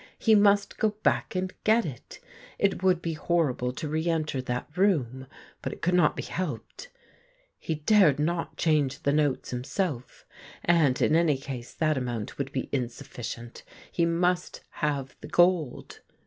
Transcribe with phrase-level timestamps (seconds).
[0.17, 2.19] He must go back and get it.
[2.57, 5.27] It would be horrible to re enter that room,
[5.61, 6.89] but it could not be helped.
[7.59, 10.25] He dared not change the notes himself,
[10.65, 13.61] and in any case that amount would be insufficient.
[13.91, 15.99] He must have the gold.